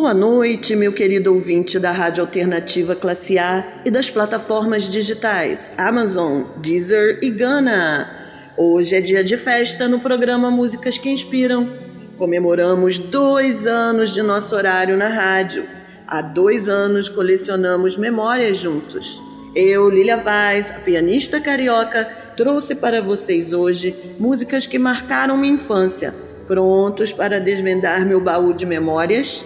Boa 0.00 0.14
noite, 0.14 0.76
meu 0.76 0.92
querido 0.92 1.34
ouvinte 1.34 1.76
da 1.76 1.90
Rádio 1.90 2.22
Alternativa 2.22 2.94
Classe 2.94 3.36
A 3.36 3.82
e 3.84 3.90
das 3.90 4.08
plataformas 4.08 4.84
digitais 4.84 5.72
Amazon, 5.76 6.44
Deezer 6.58 7.18
e 7.20 7.28
Gana. 7.28 8.08
Hoje 8.56 8.94
é 8.94 9.00
dia 9.00 9.24
de 9.24 9.36
festa 9.36 9.88
no 9.88 9.98
programa 9.98 10.52
Músicas 10.52 10.96
que 10.96 11.10
Inspiram. 11.10 11.68
Comemoramos 12.16 12.96
dois 12.96 13.66
anos 13.66 14.14
de 14.14 14.22
nosso 14.22 14.54
horário 14.54 14.96
na 14.96 15.08
rádio. 15.08 15.64
Há 16.06 16.22
dois 16.22 16.68
anos 16.68 17.08
colecionamos 17.08 17.96
memórias 17.96 18.56
juntos. 18.56 19.20
Eu, 19.52 19.90
Lilia 19.90 20.16
Vaz, 20.16 20.70
a 20.70 20.74
pianista 20.74 21.40
carioca, 21.40 22.04
trouxe 22.36 22.76
para 22.76 23.02
vocês 23.02 23.52
hoje 23.52 23.96
músicas 24.16 24.64
que 24.64 24.78
marcaram 24.78 25.36
minha 25.36 25.54
infância. 25.54 26.14
Prontos 26.46 27.12
para 27.12 27.40
desvendar 27.40 28.06
meu 28.06 28.20
baú 28.20 28.54
de 28.54 28.64
memórias? 28.64 29.44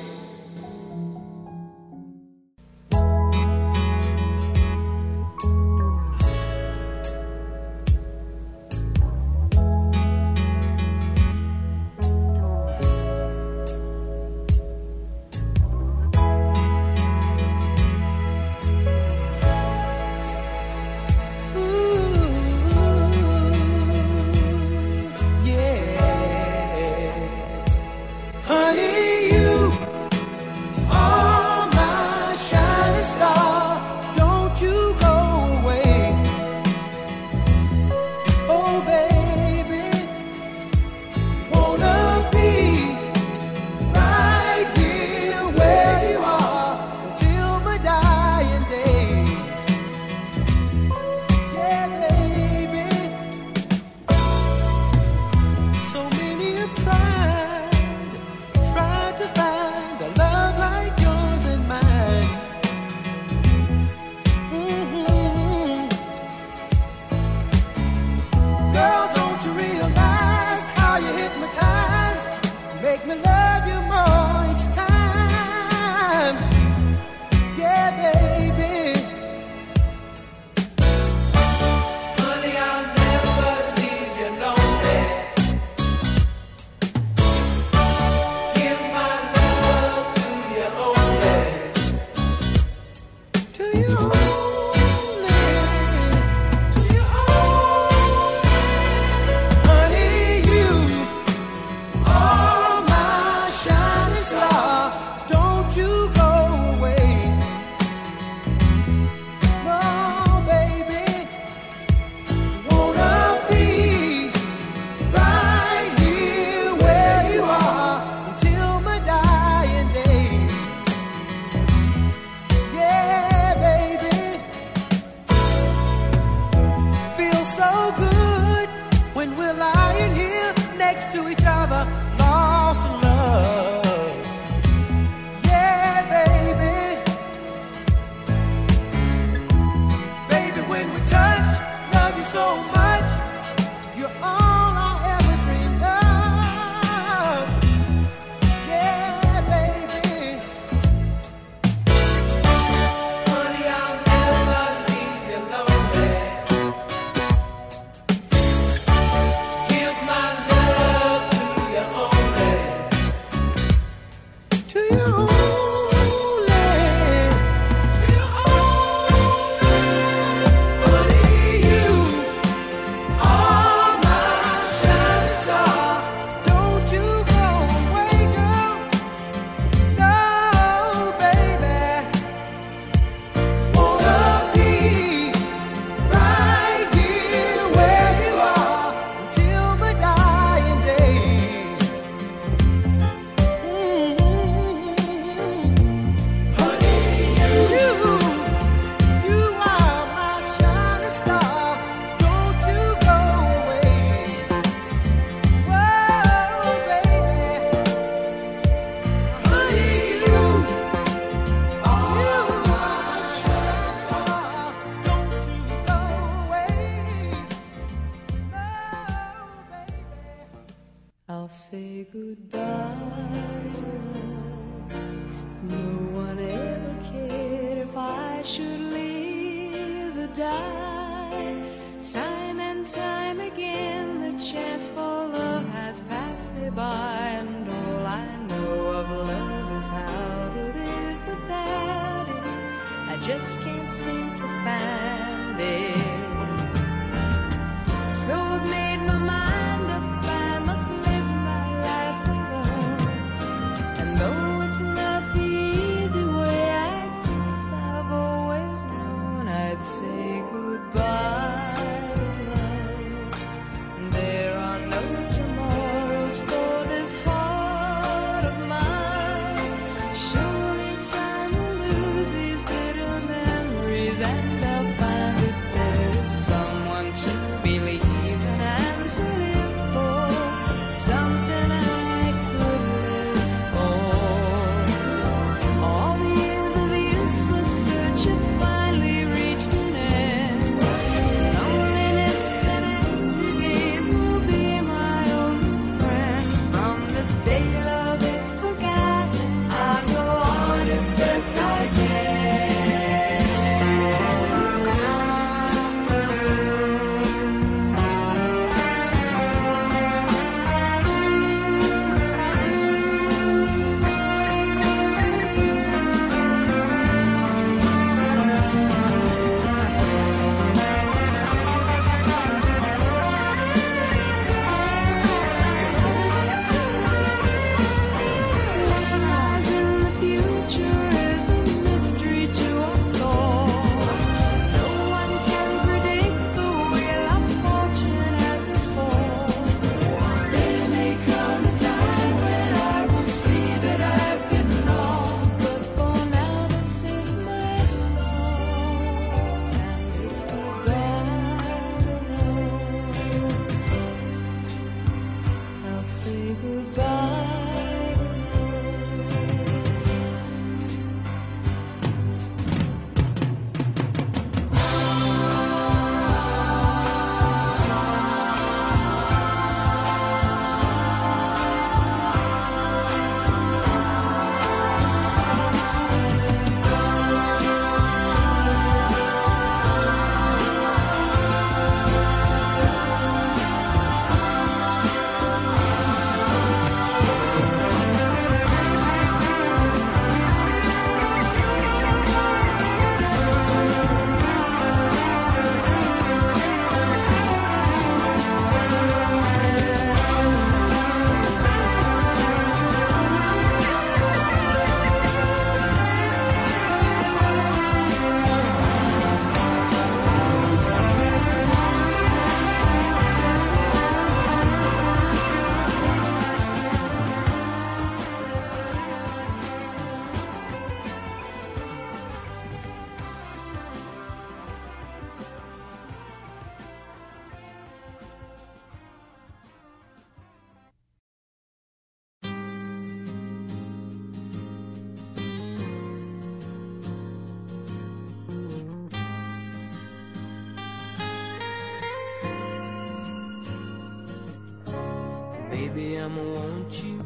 Baby, 445.95 446.19
I'ma 446.19 446.43
want 446.43 447.05
you. 447.05 447.23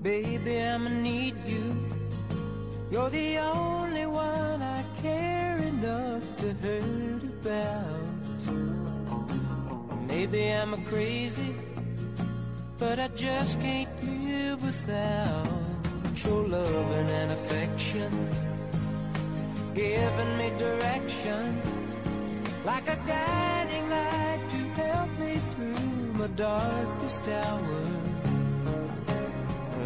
Baby, 0.00 0.62
I'ma 0.62 0.88
need 0.88 1.36
you. 1.46 1.76
You're 2.90 3.10
the 3.10 3.36
only 3.36 4.06
one 4.06 4.62
I 4.62 4.82
care 5.02 5.58
enough 5.58 6.22
to 6.38 6.54
hurt 6.54 7.22
about. 7.22 8.06
Maybe 10.08 10.52
I'm 10.52 10.72
a 10.72 10.78
crazy, 10.84 11.54
but 12.78 12.98
I 12.98 13.08
just 13.08 13.60
can't 13.60 13.90
live 14.02 14.64
without 14.64 16.24
your 16.24 16.48
loving 16.48 17.10
and 17.10 17.32
affection, 17.32 18.10
giving 19.74 20.36
me 20.38 20.50
direction 20.58 21.60
like 22.64 22.88
a 22.88 22.96
guiding 23.06 23.90
light 23.90 24.40
to 24.48 24.80
help 24.80 25.10
me 25.18 25.36
through 25.52 25.91
my 26.22 26.28
darkest 26.36 27.28
hour. 27.28 27.82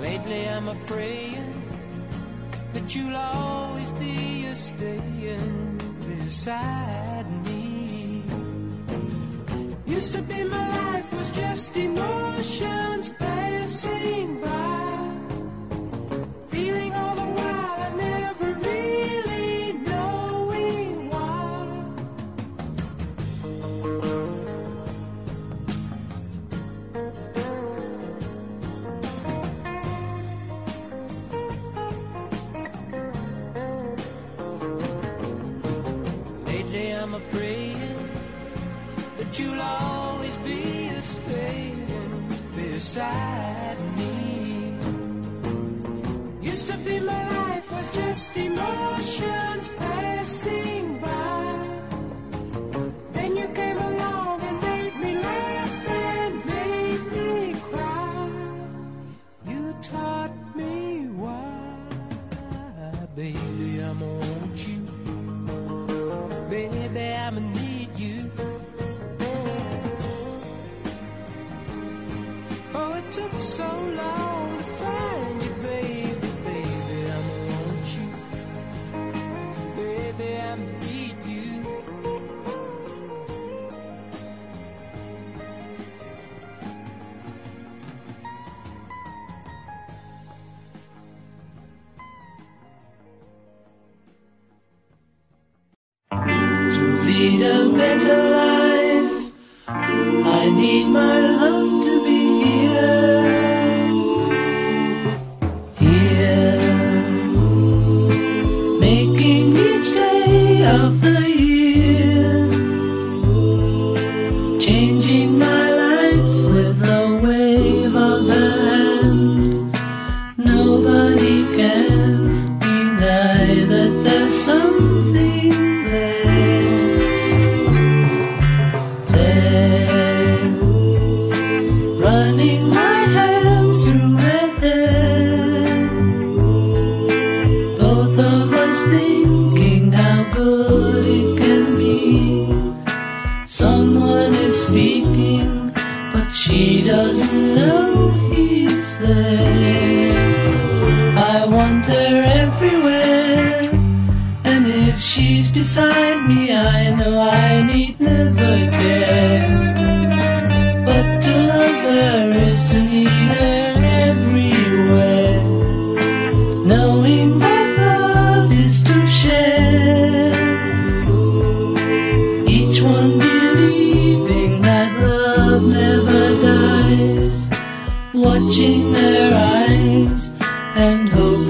Lately 0.03 0.47
I'm 0.47 0.69
a 0.69 0.75
praying 0.87 1.63
that 2.75 2.95
you'll 2.95 3.17
always 3.17 3.91
be 3.93 4.45
a 4.45 4.55
staying 4.55 5.81
beside 6.07 7.27
me. 7.47 8.23
Used 9.87 10.13
to 10.13 10.21
be 10.21 10.45
my 10.45 10.69
life 10.93 11.11
was 11.17 11.31
just 11.33 11.75
emotions 11.75 13.09
Baby, 66.57 67.13
I'ma 67.13 67.41
need 67.41 67.56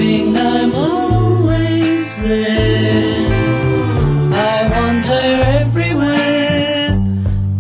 I'm 0.08 0.72
always 0.75 2.16
there. 2.18 3.26
I 4.32 4.68
want 4.70 5.06
her 5.08 5.60
everywhere. 5.60 6.90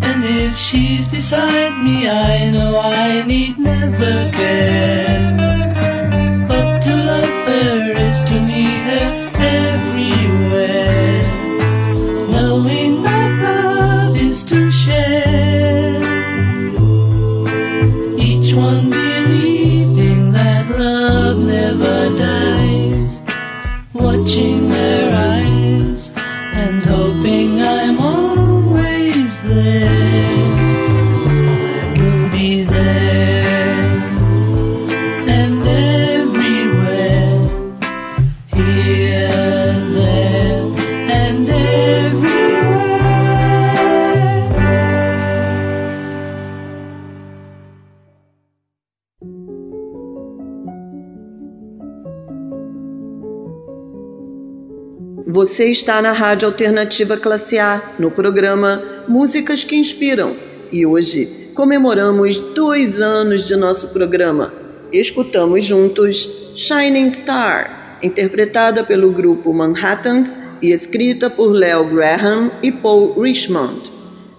And 0.02 0.24
if 0.24 0.56
she's 0.56 1.08
beside 1.08 1.82
me, 1.82 2.08
I 2.08 2.50
know 2.50 2.78
I 2.78 3.26
need 3.26 3.58
never 3.58 4.30
care. 4.30 5.35
Você 55.56 55.70
está 55.70 56.02
na 56.02 56.12
Rádio 56.12 56.48
Alternativa 56.48 57.16
Classe 57.16 57.58
A, 57.58 57.80
no 57.98 58.10
programa 58.10 58.82
Músicas 59.08 59.64
que 59.64 59.74
Inspiram. 59.74 60.36
E 60.70 60.84
hoje 60.84 61.50
comemoramos 61.54 62.38
dois 62.54 63.00
anos 63.00 63.48
de 63.48 63.56
nosso 63.56 63.88
programa. 63.88 64.52
Escutamos 64.92 65.64
juntos 65.64 66.30
Shining 66.54 67.06
Star, 67.06 67.98
interpretada 68.02 68.84
pelo 68.84 69.10
grupo 69.10 69.54
Manhattans 69.54 70.38
e 70.60 70.72
escrita 70.72 71.30
por 71.30 71.52
Léo 71.52 71.86
Graham 71.86 72.52
e 72.62 72.70
Paul 72.70 73.18
Richmond. 73.18 73.90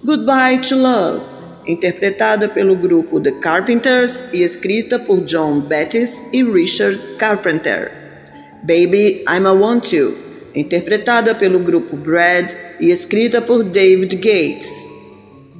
Goodbye 0.03 0.59
to 0.69 0.75
Love, 0.75 1.25
interpretada 1.65 2.47
pelo 2.47 2.75
grupo 2.75 3.19
The 3.19 3.31
Carpenters 3.31 4.23
e 4.31 4.43
escrita 4.43 4.99
por 4.99 5.21
John 5.21 5.61
Bettis 5.61 6.23
e 6.31 6.43
Richard 6.43 6.99
Carpenter. 7.17 7.91
Baby, 8.61 9.23
I'm 9.27 9.47
a 9.47 9.53
Want 9.53 9.91
You 9.91 10.26
interpretada 10.57 11.35
pelo 11.35 11.59
grupo 11.59 11.95
Brad 11.95 12.51
e 12.79 12.91
escrita 12.91 13.41
por 13.41 13.63
David 13.63 14.15
Gates. 14.15 14.87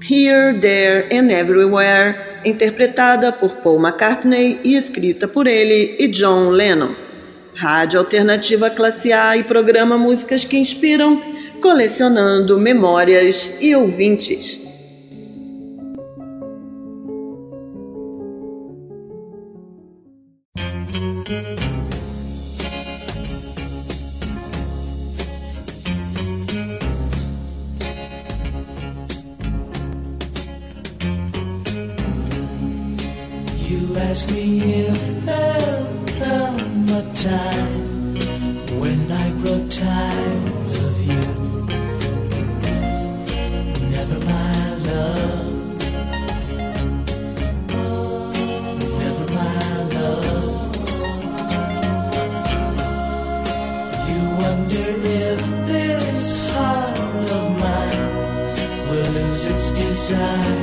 Here, 0.10 0.54
There 0.60 1.08
and 1.12 1.32
Everywhere, 1.32 2.16
interpretada 2.46 3.32
por 3.32 3.58
Paul 3.58 3.80
McCartney 3.80 4.60
e 4.64 4.76
escrita 4.76 5.28
por 5.28 5.48
ele 5.48 5.96
e 6.00 6.08
John 6.08 6.50
Lennon. 6.50 6.96
Rádio 7.56 8.00
Alternativa 8.00 8.70
Classe 8.70 9.12
A 9.12 9.36
e 9.36 9.44
programa 9.44 9.98
Músicas 9.98 10.46
que 10.46 10.58
Inspiram, 10.58 11.22
colecionando 11.62 12.60
memórias 12.60 13.50
e 13.60 13.76
ouvintes. 13.76 14.68
ask 34.18 34.32
me 34.32 34.50
if 34.88 35.26
there'll 35.26 36.06
come 36.18 36.90
a 36.90 37.04
time 37.14 38.16
when 38.82 39.12
I 39.12 39.30
grow 39.42 39.60
tired 39.70 40.76
of 40.86 40.96
you. 41.10 41.24
Never 43.96 44.20
mind, 44.26 44.78
love. 44.90 45.50
Never 49.04 49.26
mind, 49.38 49.88
love. 49.98 50.76
You 54.10 54.22
wonder 54.42 54.88
if 55.26 55.40
this 55.72 56.52
heart 56.54 57.30
of 57.38 57.46
mine 57.64 58.06
will 58.90 59.12
lose 59.12 59.46
its 59.46 59.72
desire. 59.74 60.57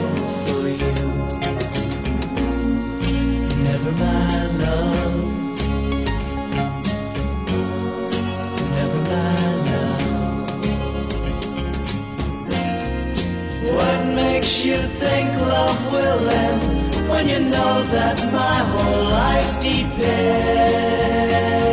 when 17.25 17.45
you 17.45 17.51
know 17.51 17.83
that 17.85 18.19
my 18.33 18.59
whole 18.71 19.05
life 19.05 19.63
depends. 19.63 21.64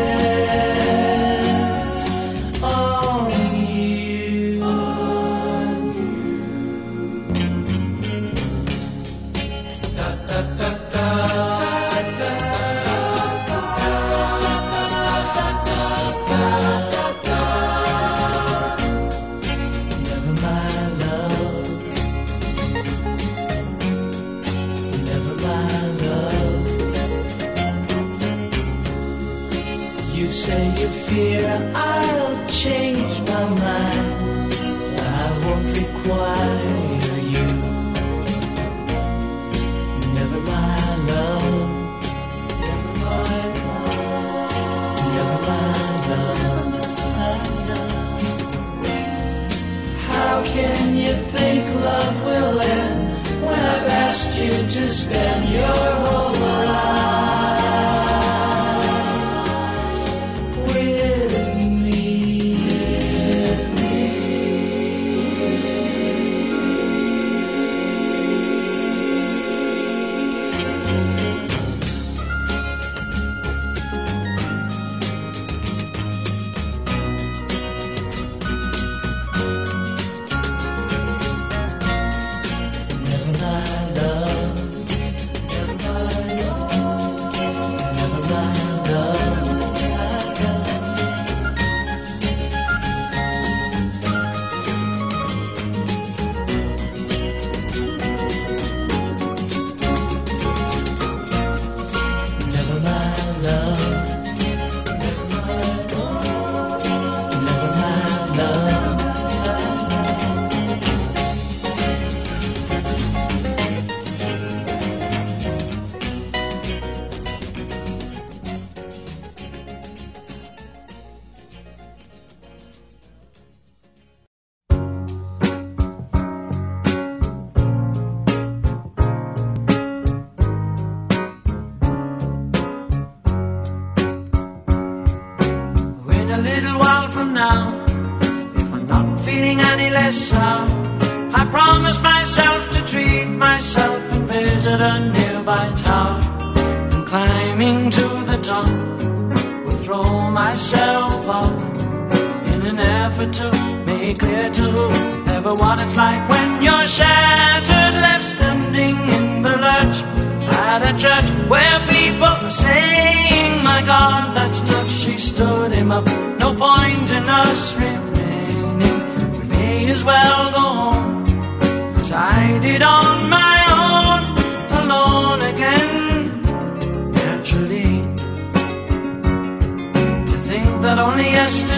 to 54.49 54.89
spend 54.89 55.49
your 55.49 55.67
whole 55.67 56.30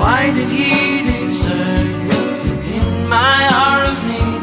why 0.00 0.32
did 0.36 0.48
He 0.48 0.70
desert 1.08 1.88
me 2.08 2.22
in 2.76 3.08
my 3.16 3.38
hour 3.56 3.80
of 3.92 3.98
need? 4.10 4.42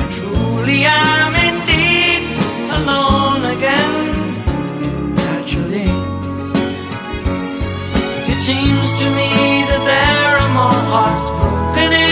I 0.00 0.02
truly 0.16 0.80
am 0.84 1.32
indeed 1.48 2.22
alone 2.78 3.42
again. 3.56 3.94
Naturally, 5.22 5.90
it 8.32 8.38
seems 8.48 8.90
to 9.00 9.06
me 9.18 9.30
that 9.70 9.82
there 9.92 10.32
are 10.42 10.52
more 10.60 10.82
hearts 10.92 11.28
broken 11.38 12.05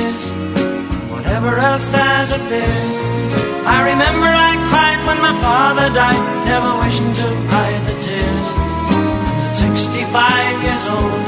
years, 0.00 0.24
whatever 1.12 1.52
else 1.58 1.86
that 1.96 2.28
appears, 2.38 2.96
I 3.74 3.78
remember 3.92 4.28
I 4.48 4.52
cried 4.70 5.00
when 5.06 5.18
my 5.28 5.34
father 5.44 5.88
died, 6.00 6.22
never 6.50 6.72
wishing 6.82 7.12
to 7.20 7.28
hide 7.52 7.82
the 7.88 7.96
tears. 8.06 8.50
And 9.28 9.36
at 9.46 9.54
65 9.54 10.64
years 10.66 10.84
old, 10.96 11.24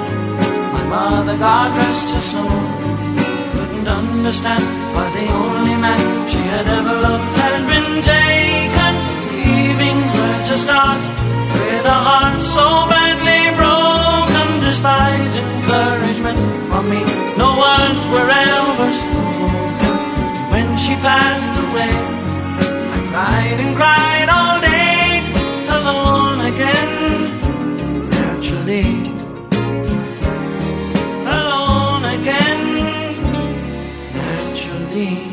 my 0.75 0.85
mother, 0.95 1.37
God 1.37 1.69
rest 1.77 2.09
her 2.17 2.25
soul, 2.33 2.61
couldn't 3.55 3.89
understand 3.89 4.65
why 4.95 5.07
the 5.19 5.27
only 5.43 5.77
man 5.85 6.03
she 6.33 6.43
had 6.55 6.67
ever 6.79 6.95
loved 7.07 7.33
had 7.43 7.61
been 7.73 7.91
taken, 8.15 8.93
leaving 9.45 10.01
her 10.17 10.35
to 10.49 10.55
start 10.65 11.01
with 11.53 11.85
a 11.97 11.99
heart 12.09 12.41
so 12.57 12.67
badly 12.93 13.22
broken. 14.83 15.23
Encouragement 15.63 16.39
from 16.71 16.91
me, 16.91 17.03
no 17.37 17.59
words 17.59 18.05
were 18.13 18.29
ever 18.29 18.93
spoken. 18.93 20.03
When 20.51 20.77
she 20.77 20.95
passed 20.97 21.55
away, 21.67 21.95
I 22.95 22.99
cried 23.11 23.61
and 23.65 23.77
cried 23.77 24.29
all 24.29 24.61
day, 24.61 25.23
alone 25.69 26.41
again, 26.53 26.93
naturally. 28.11 28.91
Alone 31.27 32.05
again, 32.05 33.23
naturally. 34.13 35.32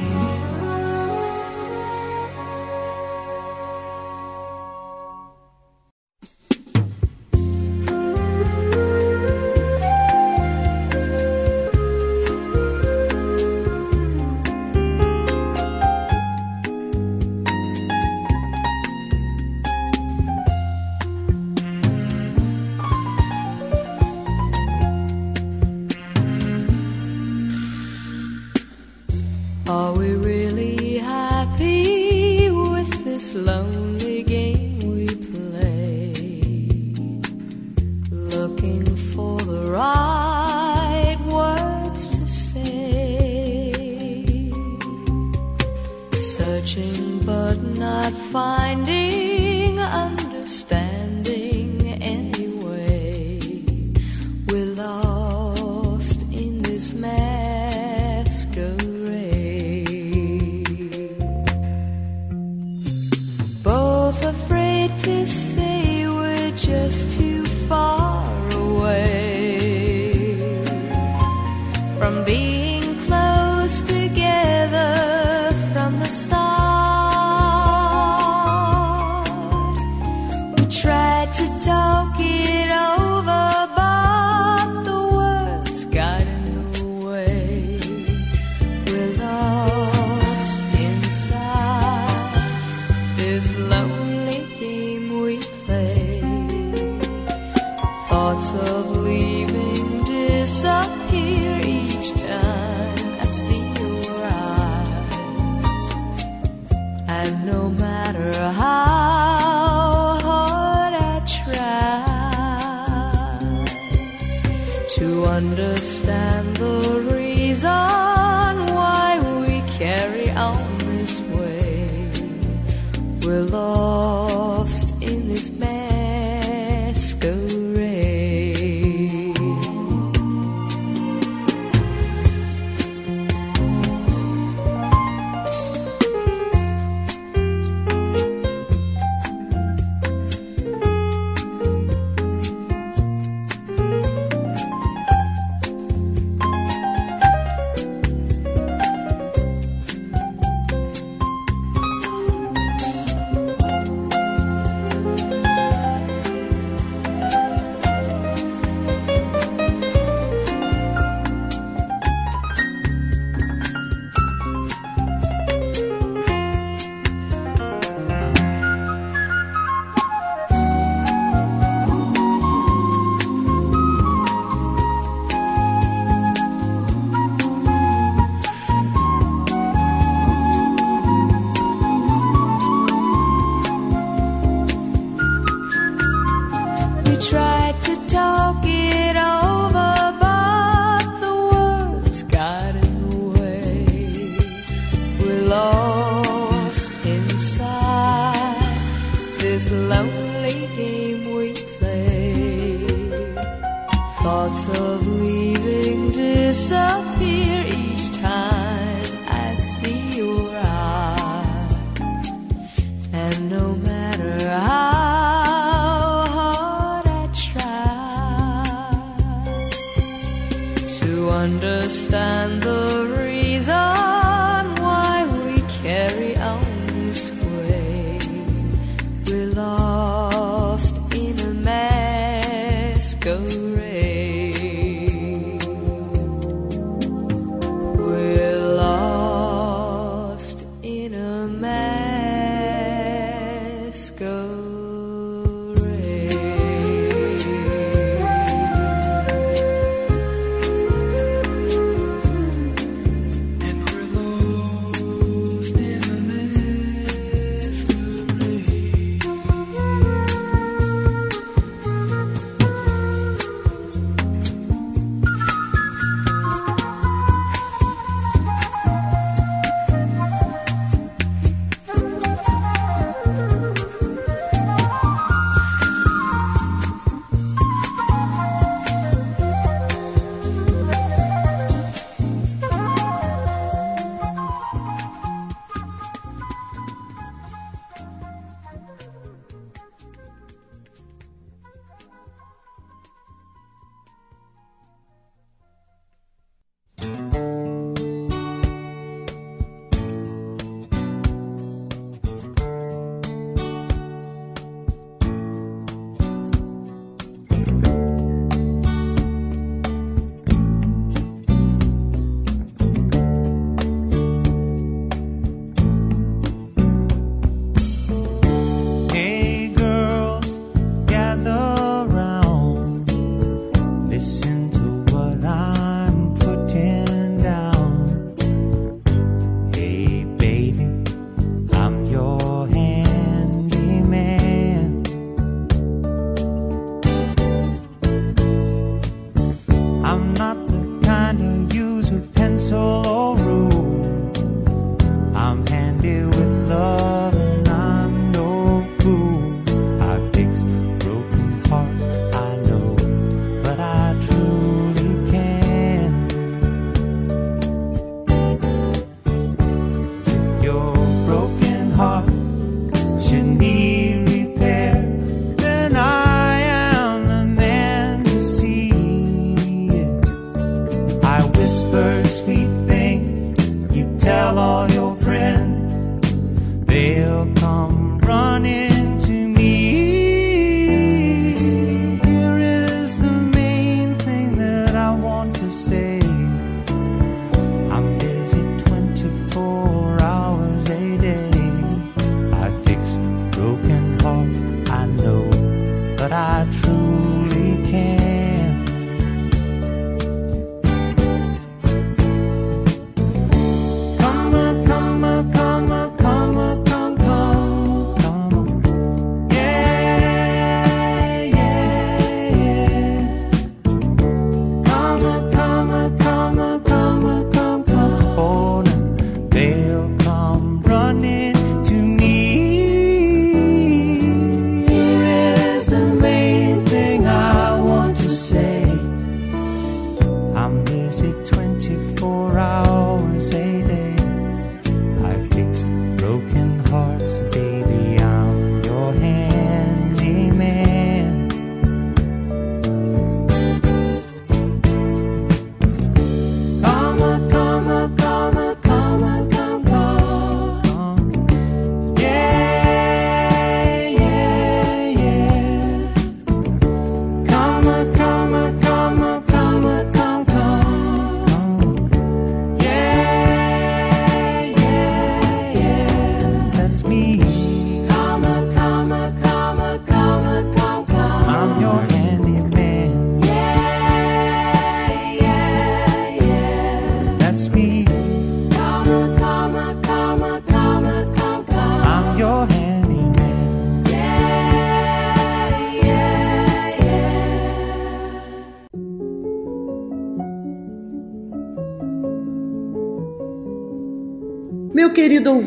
From 72.09 72.23
being 72.23 72.48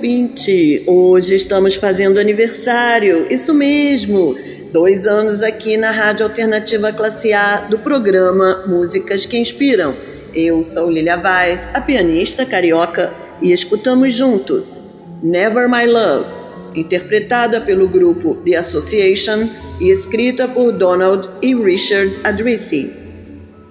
ouvinte, 0.03 0.83
hoje 0.85 1.37
estamos 1.37 1.77
fazendo 1.77 2.19
aniversário, 2.19 3.25
isso 3.31 3.55
mesmo! 3.55 4.35
Dois 4.73 5.07
anos 5.07 5.45
aqui 5.45 5.77
na 5.77 5.93
Rádio 5.93 6.27
Alternativa 6.27 6.93
Classe 6.93 7.33
A 7.33 7.59
do 7.71 7.79
programa 7.79 8.65
Músicas 8.67 9.25
que 9.25 9.39
Inspiram. 9.39 9.95
Eu 10.35 10.65
sou 10.65 10.91
Lilia 10.91 11.17
Vaz, 11.17 11.71
a 11.73 11.81
pianista 11.81 12.45
carioca, 12.45 13.13
e 13.41 13.53
escutamos 13.53 14.13
juntos 14.13 14.85
Never 15.23 15.69
My 15.69 15.87
Love, 15.87 16.33
interpretada 16.75 17.61
pelo 17.61 17.87
grupo 17.87 18.35
The 18.45 18.57
Association 18.57 19.49
e 19.81 19.89
escrita 19.93 20.49
por 20.49 20.73
Donald 20.73 21.29
e 21.41 21.55
Richard 21.55 22.13
Adrisi. 22.25 22.91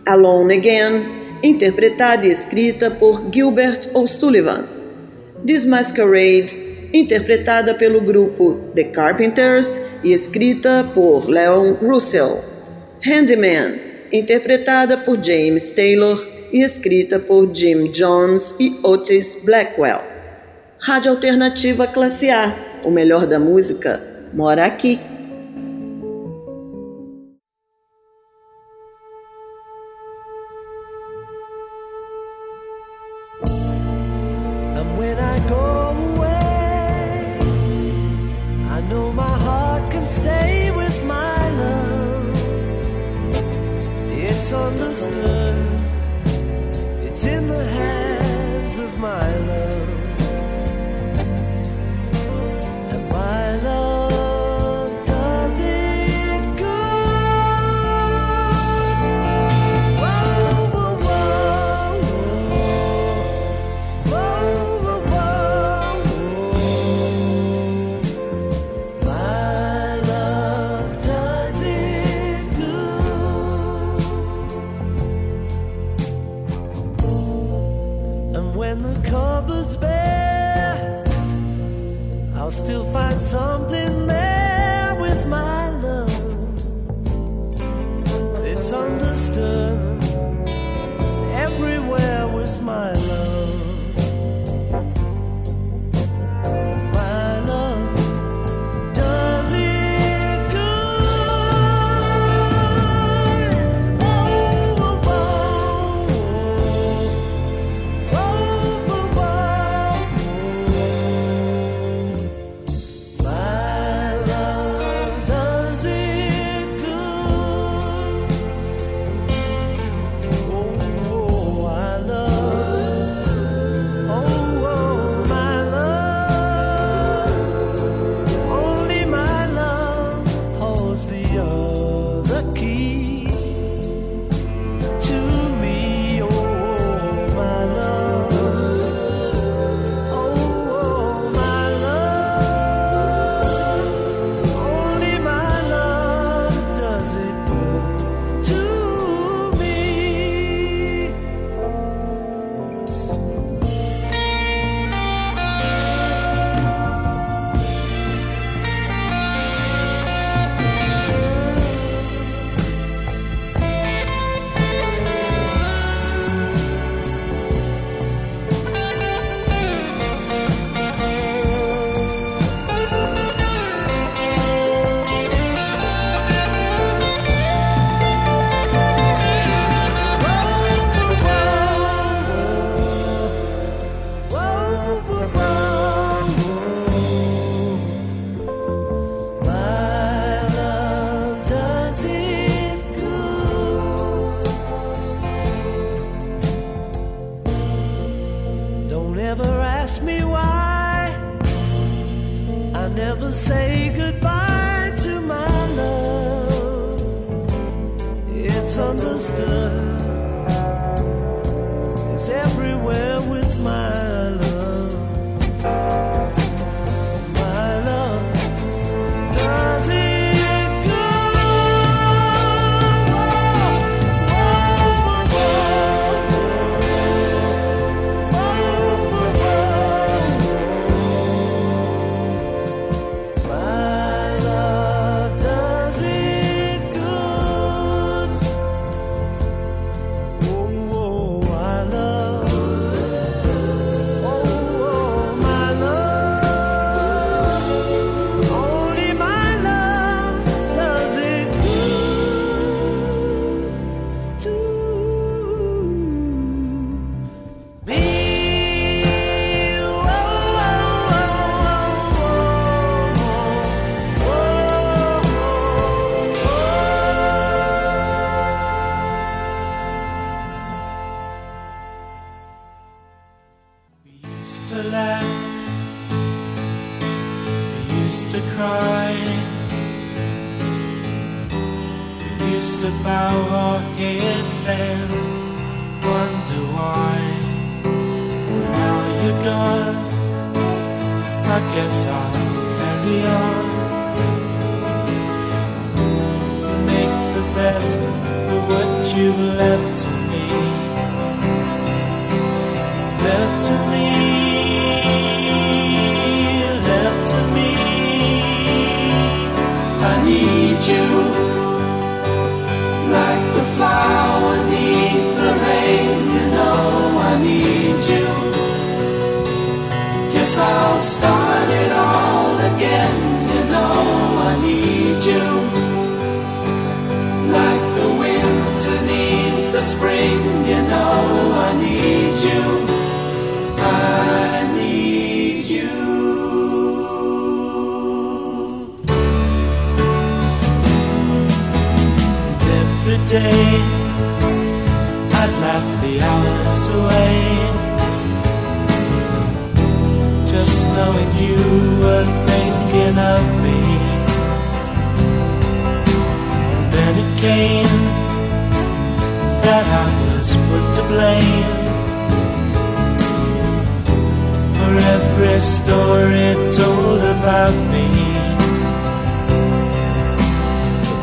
Alone 0.06 0.56
Again, 0.56 1.04
interpretada 1.44 2.26
e 2.26 2.32
escrita 2.32 2.89
por 2.89 3.22
Gilbert 3.34 3.89
O'Sullivan. 3.94 4.81
This 5.45 5.65
Masquerade, 5.65 6.56
interpretada 6.93 7.73
pelo 7.73 8.01
grupo 8.01 8.60
The 8.75 8.86
Carpenters 8.86 9.82
e 10.04 10.13
escrita 10.13 10.88
por 10.93 11.27
Leon 11.27 11.77
Russell. 11.82 12.43
Handyman, 13.04 13.80
interpretada 14.12 14.97
por 14.97 15.17
James 15.23 15.71
Taylor 15.71 16.23
e 16.54 16.63
escrita 16.63 17.17
por 17.19 17.51
Jim 17.56 17.91
Jones 17.91 18.54
e 18.60 18.80
Otis 18.84 19.39
Blackwell. 19.43 20.01
Rádio 20.80 21.12
Alternativa 21.12 21.88
Classe 21.88 22.30
A, 22.30 22.56
o 22.84 22.91
melhor 22.91 23.25
da 23.25 23.39
música 23.39 23.99
mora 24.34 24.65
aqui. 24.65 24.99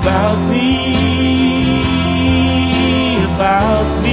About 0.08 0.38
me, 0.48 0.94
about 3.34 4.02
me. 4.02 4.07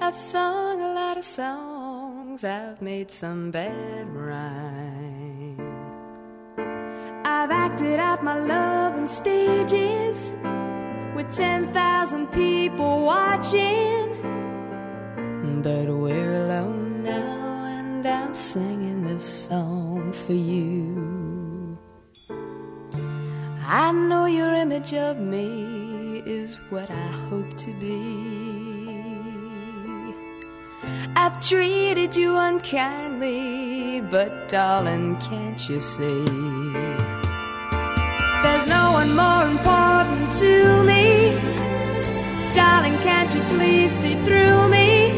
I've 0.00 0.16
sung 0.16 0.80
a 0.80 0.94
lot 0.94 1.18
of 1.18 1.24
songs, 1.26 2.42
I've 2.42 2.80
made 2.80 3.10
some 3.10 3.50
bad 3.50 4.08
rhyme. 4.08 5.60
I've 7.22 7.50
acted 7.50 8.00
out 8.00 8.24
my 8.24 8.38
love 8.38 8.94
on 8.94 9.06
stages 9.08 10.32
with 11.14 11.30
10,000 11.36 12.28
people 12.28 13.04
watching. 13.04 14.08
But 15.62 15.86
we're 15.86 16.36
alone 16.44 17.02
now, 17.02 17.64
and 17.78 18.06
I'm 18.06 18.32
singing 18.32 19.04
this 19.04 19.48
song 19.48 20.12
for 20.12 20.32
you. 20.32 21.19
I 23.72 23.92
know 23.92 24.26
your 24.26 24.52
image 24.52 24.92
of 24.94 25.20
me 25.20 26.24
is 26.26 26.56
what 26.70 26.90
I 26.90 27.06
hope 27.28 27.56
to 27.58 27.72
be. 27.74 29.00
I've 31.14 31.40
treated 31.40 32.16
you 32.16 32.36
unkindly, 32.36 34.00
but 34.00 34.48
darling, 34.48 35.18
can't 35.20 35.68
you 35.68 35.78
see? 35.78 36.24
There's 38.42 38.66
no 38.68 38.90
one 38.90 39.14
more 39.14 39.46
important 39.46 40.32
to 40.40 40.82
me. 40.82 41.38
Darling, 42.52 42.98
can't 43.06 43.32
you 43.32 43.42
please 43.56 43.92
see 43.92 44.20
through 44.24 44.68
me? 44.68 45.12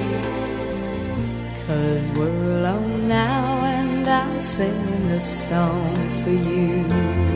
Cause 1.66 2.12
we're 2.12 2.58
alone 2.58 3.08
now, 3.08 3.64
and 3.64 4.06
I'm 4.06 4.38
singing 4.42 5.08
this 5.08 5.48
song 5.48 6.10
for 6.20 6.32
you. 6.50 7.32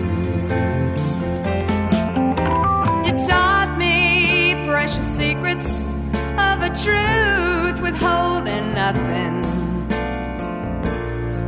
Secrets 5.46 5.78
of 6.38 6.62
a 6.62 6.70
truth 6.84 7.80
withholding 7.80 8.74
nothing. 8.74 9.44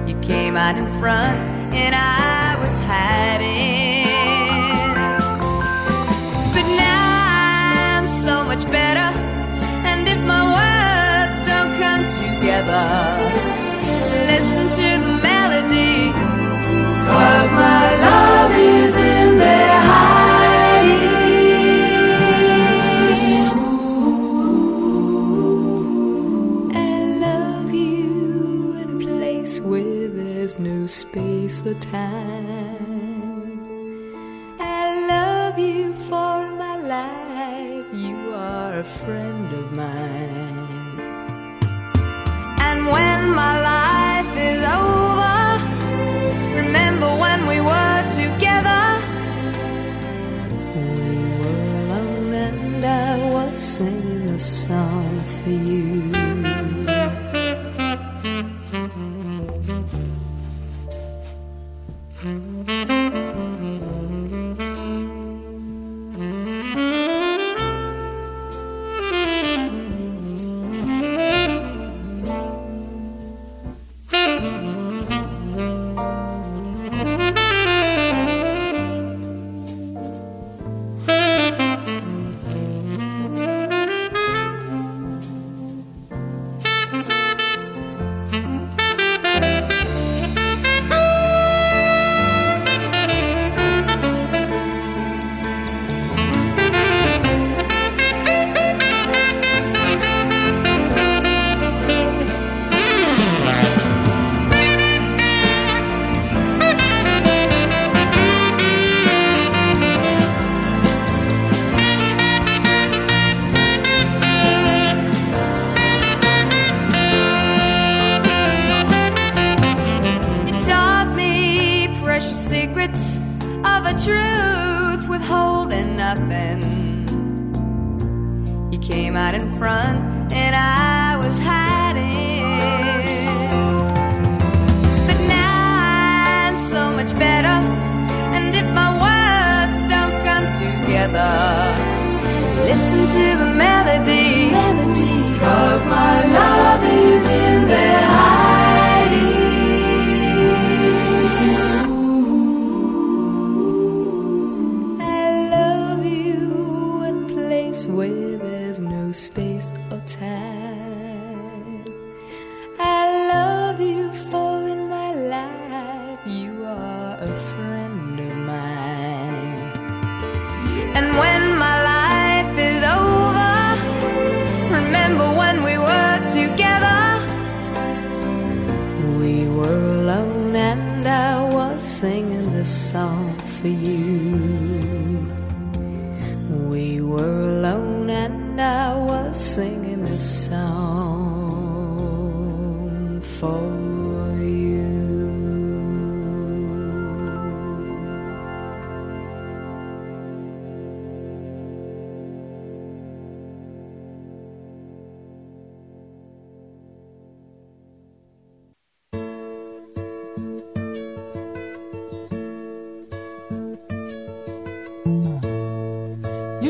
You 0.07 0.19
came 0.21 0.57
out 0.57 0.79
in 0.79 0.87
front 1.01 1.75
and 1.75 1.95
I 1.95 2.57
was 2.61 2.77
hiding. 2.79 4.07
But 6.55 6.67
now 6.77 7.99
I'm 7.99 8.09
so 8.09 8.45
much 8.45 8.67
better. 8.69 9.11
And 9.89 10.07
if 10.09 10.21
my 10.33 10.43
words 10.59 11.39
don't 11.51 11.73
come 11.83 12.05
together, 12.21 12.87
listen 14.31 14.69
to 14.79 14.89
the 15.05 15.15
melody. 15.29 16.13
Cause 17.09 17.53
my 17.53 17.97
love 18.07 18.53
is 18.53 19.08
or 31.69 31.75
time. 31.75 32.38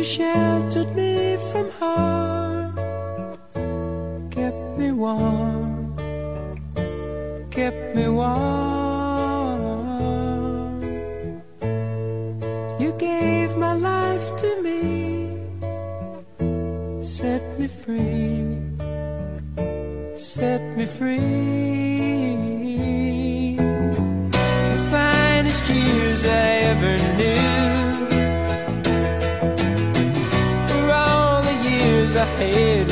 sheltered 0.08 0.96
me 0.96 1.36
from 1.50 1.70
harm, 1.78 2.72
kept 4.30 4.78
me 4.78 4.90
warm, 4.90 5.94
kept 7.50 7.94
me 7.94 8.08
warm. 8.08 8.38
You 12.80 12.92
gave 12.98 13.54
my 13.58 13.74
life 13.74 14.34
to 14.36 14.62
me, 14.62 15.36
set 17.02 17.42
me 17.58 17.66
free, 17.66 18.46
set 20.16 20.62
me 20.78 20.86
free. 20.86 21.18
The 24.72 24.78
finest 24.90 25.68
years 25.68 26.24
I 26.24 26.48
ever 26.72 26.96
knew. 27.18 27.47
carreira. 32.38 32.87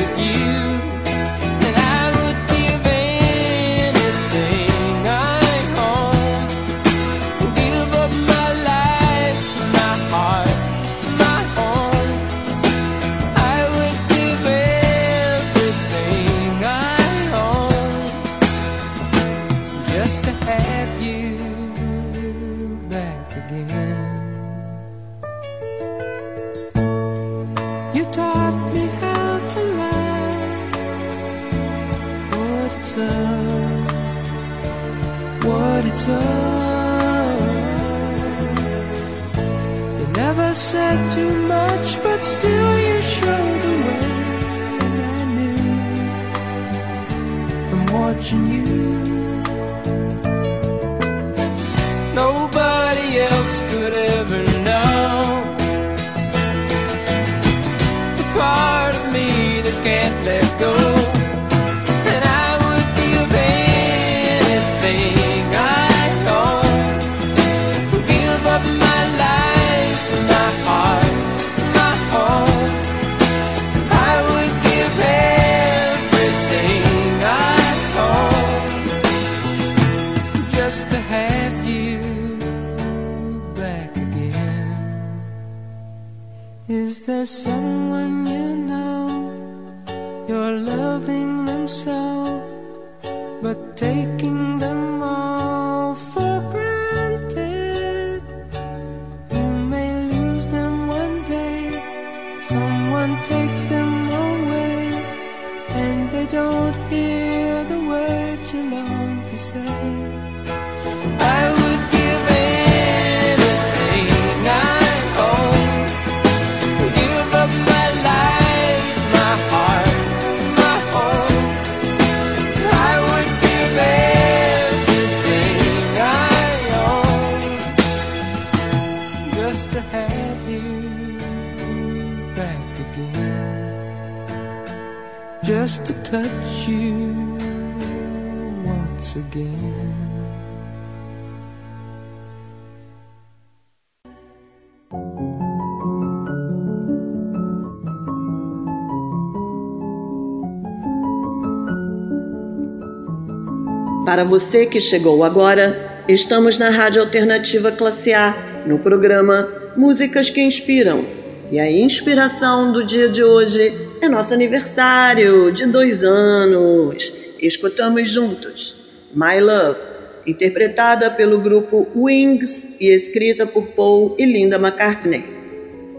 Para 154.16 154.24
você 154.24 154.64
que 154.64 154.80
chegou 154.80 155.22
agora, 155.22 156.02
estamos 156.08 156.56
na 156.56 156.70
Rádio 156.70 157.02
Alternativa 157.02 157.70
Classe 157.70 158.14
A, 158.14 158.64
no 158.64 158.78
programa 158.78 159.46
Músicas 159.76 160.30
que 160.30 160.40
Inspiram. 160.40 161.04
E 161.52 161.60
a 161.60 161.70
inspiração 161.70 162.72
do 162.72 162.82
dia 162.82 163.10
de 163.10 163.22
hoje 163.22 163.74
é 164.00 164.08
nosso 164.08 164.32
aniversário 164.32 165.52
de 165.52 165.66
dois 165.66 166.02
anos. 166.02 167.12
Escutamos 167.42 168.10
juntos 168.10 168.78
My 169.12 169.38
Love, 169.38 169.82
interpretada 170.26 171.10
pelo 171.10 171.38
grupo 171.38 171.86
Wings 171.94 172.80
e 172.80 172.88
escrita 172.88 173.44
por 173.44 173.66
Paul 173.66 174.16
e 174.18 174.24
Linda 174.24 174.56
McCartney. 174.56 175.26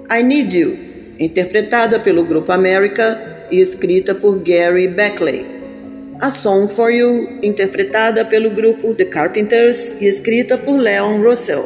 I 0.09 0.23
Need 0.23 0.57
You, 0.57 0.75
interpretada 1.19 1.99
pelo 1.99 2.23
grupo 2.23 2.51
America 2.51 3.45
e 3.51 3.59
escrita 3.59 4.15
por 4.15 4.39
Gary 4.39 4.87
Beckley. 4.87 5.56
A 6.19 6.31
Song 6.31 6.67
for 6.67 6.89
You, 6.89 7.39
interpretada 7.43 8.25
pelo 8.25 8.49
grupo 8.49 8.95
The 8.95 9.05
Carpenters 9.05 10.01
e 10.01 10.07
escrita 10.07 10.57
por 10.57 10.79
Leon 10.79 11.21
Russell. 11.21 11.63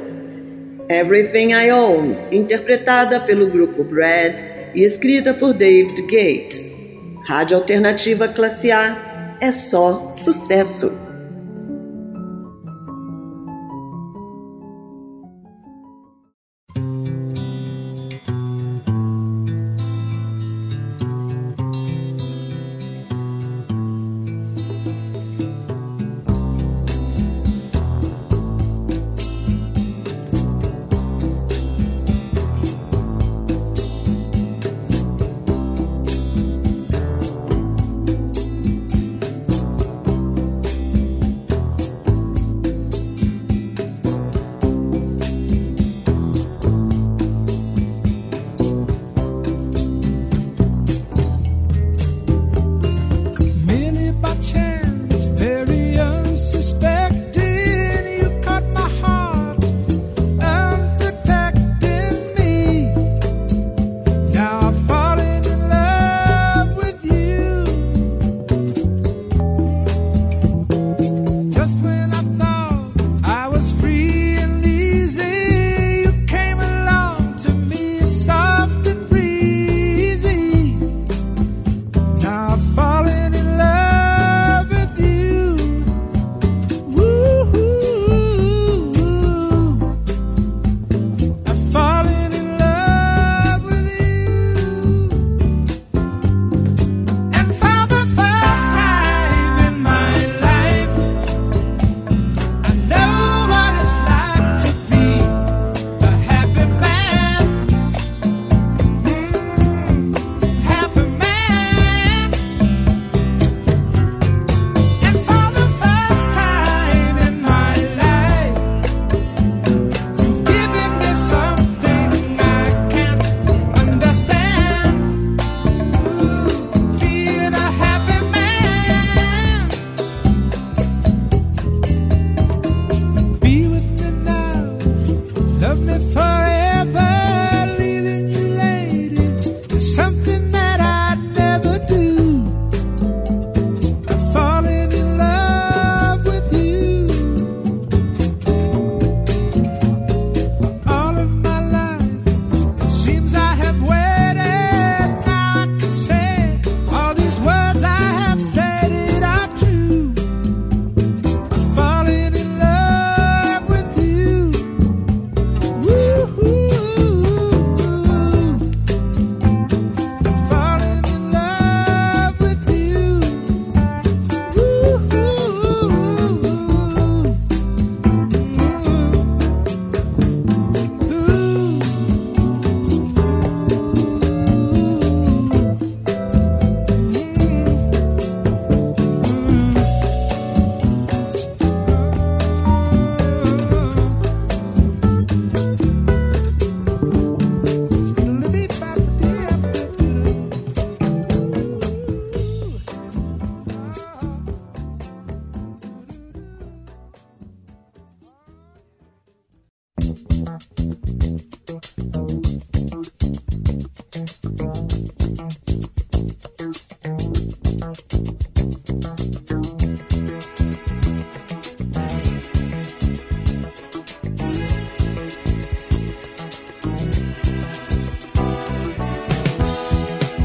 Everything 0.90 1.54
I 1.54 1.72
Own, 1.72 2.18
interpretada 2.34 3.22
pelo 3.22 3.48
grupo 3.48 3.82
Brad 3.82 4.42
e 4.76 4.84
escrita 4.84 5.34
por 5.34 5.54
David 5.54 6.02
Gates. 6.02 6.70
Rádio 7.26 7.56
Alternativa 7.56 8.28
Classe 8.28 8.72
A 8.74 9.38
é 9.40 9.54
só 9.54 10.12
sucesso. 10.12 10.92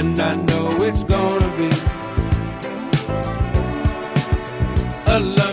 and 0.00 0.18
I 0.18 0.34
know 0.34 0.82
it's 0.82 1.02
gonna 1.02 1.56
be 1.58 1.70
a 5.12 5.20
love. 5.20 5.49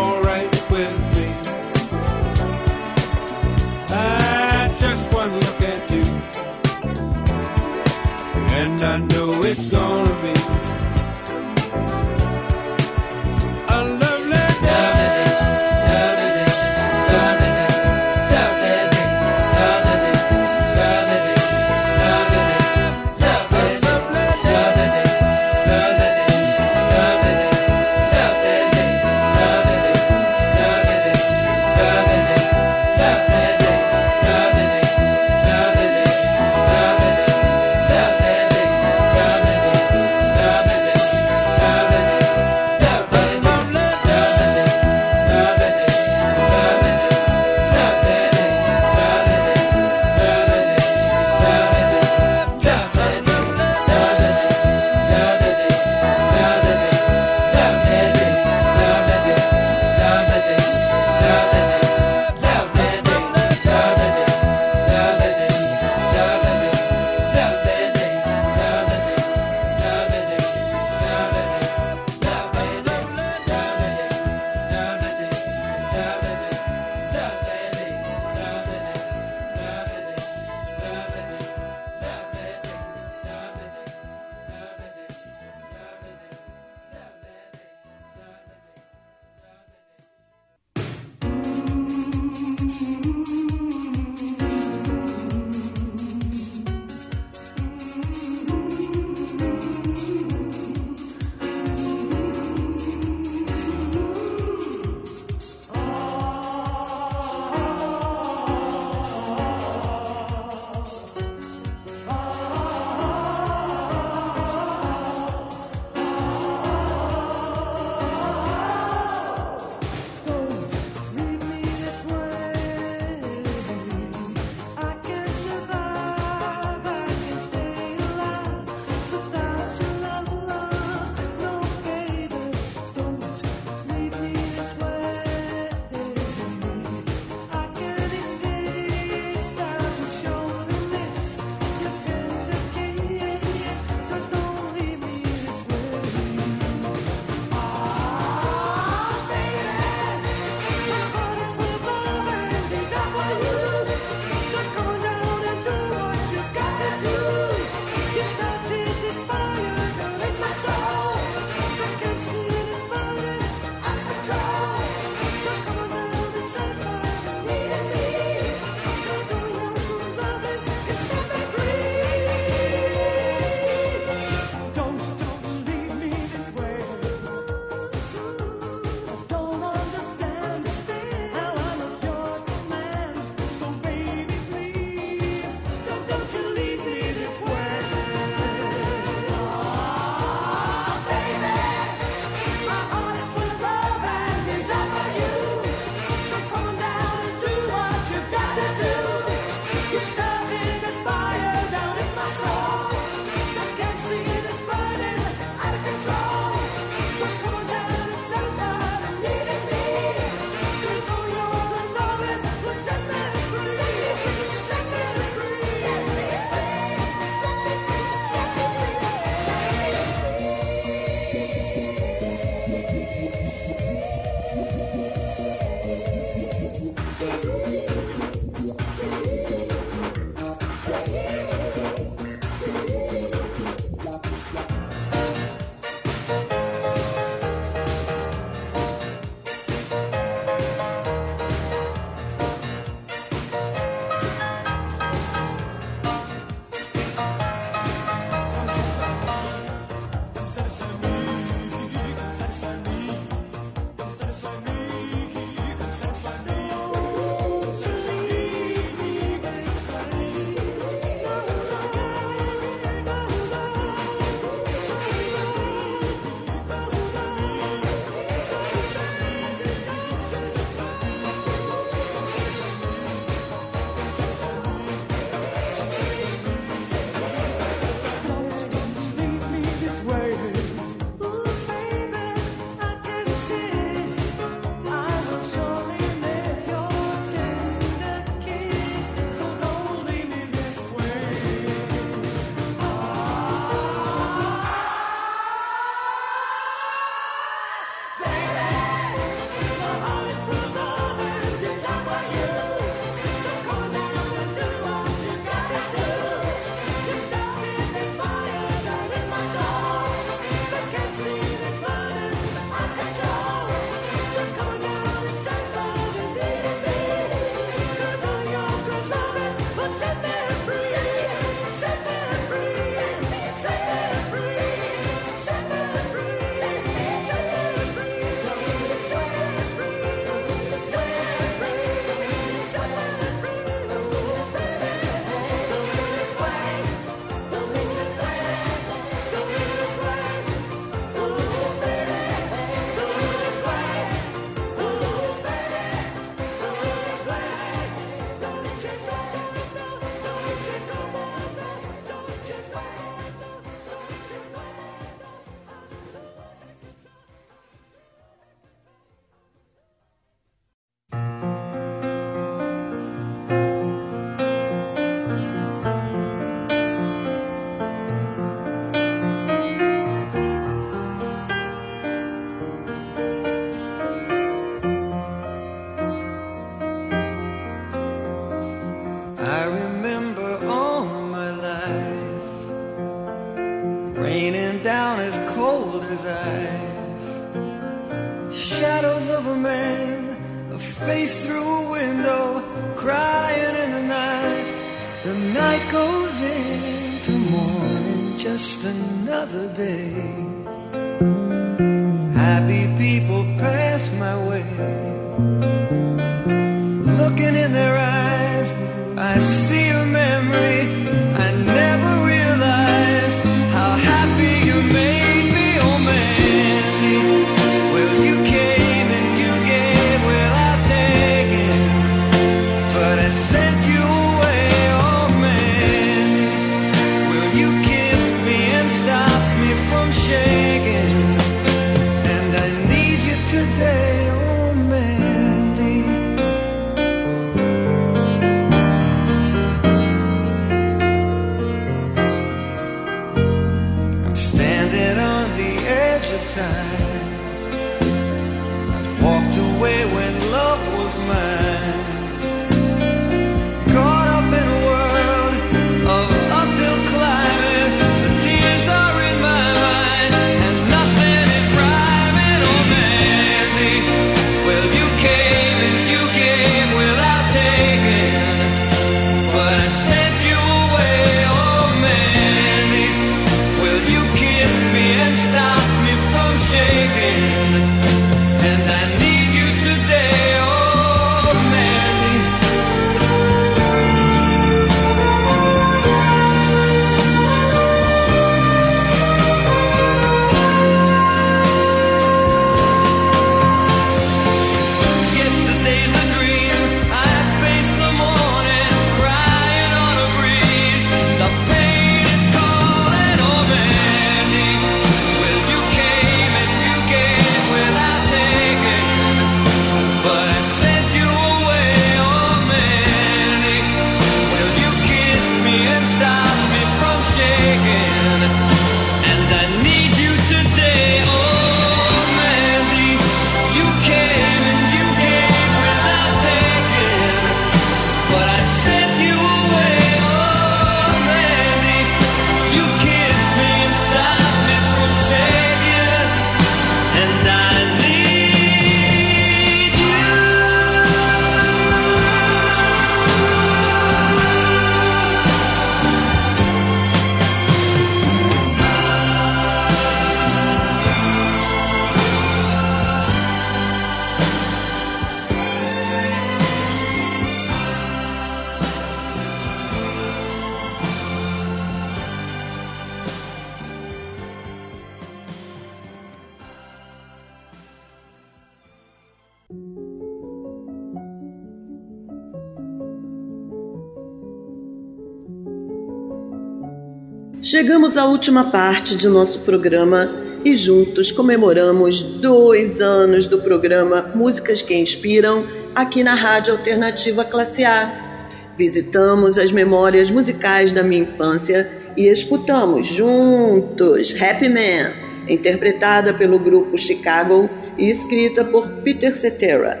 Chegamos 577.68 578.16
à 578.16 578.24
última 578.24 578.70
parte 578.70 579.16
de 579.16 579.26
nosso 579.26 579.62
programa 579.62 580.30
e 580.64 580.76
juntos 580.76 581.32
comemoramos 581.32 582.22
dois 582.22 583.00
anos 583.00 583.48
do 583.48 583.58
programa 583.58 584.30
Músicas 584.36 584.82
que 584.82 584.94
Inspiram 584.94 585.66
aqui 585.92 586.22
na 586.22 586.36
Rádio 586.36 586.74
Alternativa 586.74 587.44
Classe 587.44 587.84
A. 587.84 588.46
Visitamos 588.78 589.58
as 589.58 589.72
memórias 589.72 590.30
musicais 590.30 590.92
da 590.92 591.02
minha 591.02 591.22
infância 591.22 591.90
e 592.16 592.28
escutamos 592.28 593.08
juntos 593.08 594.32
Happy 594.40 594.68
Man, 594.68 595.10
interpretada 595.48 596.32
pelo 596.34 596.60
grupo 596.60 596.96
Chicago 596.96 597.68
e 597.98 598.08
escrita 598.08 598.64
por 598.64 598.88
Peter 599.02 599.34
Cetera. 599.34 600.00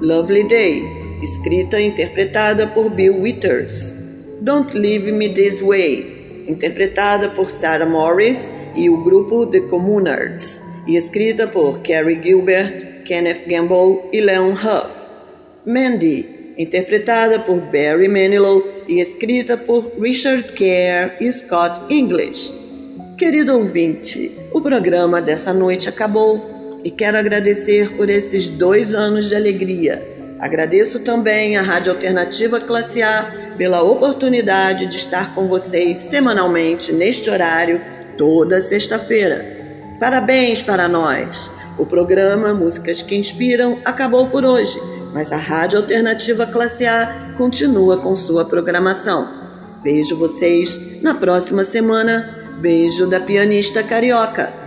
Lovely 0.00 0.48
Day, 0.48 0.82
escrita 1.22 1.78
e 1.78 1.84
interpretada 1.84 2.66
por 2.66 2.88
Bill 2.88 3.20
Withers. 3.20 3.94
Don't 4.40 4.74
Leave 4.74 5.12
Me 5.12 5.28
This 5.28 5.60
Way, 5.60 6.13
interpretada 6.48 7.28
por 7.30 7.50
Sarah 7.50 7.86
Morris 7.86 8.52
e 8.74 8.88
o 8.88 9.02
grupo 9.02 9.46
The 9.46 9.60
Communards, 9.60 10.62
e 10.86 10.96
escrita 10.96 11.46
por 11.46 11.80
Carrie 11.82 12.20
Gilbert, 12.22 13.04
Kenneth 13.04 13.46
Gamble 13.46 14.08
e 14.12 14.20
Leon 14.20 14.52
Huff. 14.52 15.10
Mandy, 15.66 16.54
interpretada 16.58 17.40
por 17.40 17.58
Barry 17.60 18.08
Manilow 18.08 18.62
e 18.86 19.00
escrita 19.00 19.56
por 19.56 19.90
Richard 19.98 20.52
Kerr 20.52 21.16
e 21.20 21.30
Scott 21.32 21.80
English. 21.92 22.52
Querido 23.16 23.56
ouvinte, 23.56 24.30
o 24.52 24.60
programa 24.60 25.22
dessa 25.22 25.52
noite 25.52 25.88
acabou 25.88 26.80
e 26.84 26.90
quero 26.90 27.16
agradecer 27.16 27.90
por 27.92 28.10
esses 28.10 28.48
dois 28.48 28.92
anos 28.92 29.28
de 29.28 29.36
alegria. 29.36 30.13
Agradeço 30.44 31.00
também 31.00 31.56
à 31.56 31.62
Rádio 31.62 31.90
Alternativa 31.90 32.60
Classe 32.60 33.02
A 33.02 33.54
pela 33.56 33.82
oportunidade 33.82 34.84
de 34.84 34.98
estar 34.98 35.34
com 35.34 35.48
vocês 35.48 35.96
semanalmente 35.96 36.92
neste 36.92 37.30
horário, 37.30 37.80
toda 38.18 38.60
sexta-feira. 38.60 39.42
Parabéns 39.98 40.62
para 40.62 40.86
nós! 40.86 41.50
O 41.78 41.86
programa 41.86 42.52
Músicas 42.52 43.00
que 43.00 43.16
Inspiram 43.16 43.78
acabou 43.86 44.26
por 44.26 44.44
hoje, 44.44 44.78
mas 45.14 45.32
a 45.32 45.38
Rádio 45.38 45.78
Alternativa 45.78 46.44
Classe 46.44 46.84
A 46.84 47.32
continua 47.38 47.96
com 47.96 48.14
sua 48.14 48.44
programação. 48.44 49.26
Vejo 49.82 50.14
vocês 50.14 50.78
na 51.00 51.14
próxima 51.14 51.64
semana. 51.64 52.58
Beijo 52.60 53.06
da 53.06 53.18
pianista 53.18 53.82
carioca. 53.82 54.63